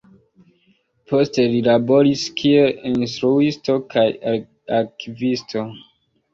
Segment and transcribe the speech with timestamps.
[1.11, 4.09] Poste li laboris kiel instruisto kaj
[4.81, 5.67] arkivisto.